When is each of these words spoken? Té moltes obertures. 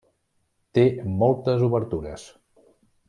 Té 0.77 0.85
moltes 1.19 1.67
obertures. 1.69 2.25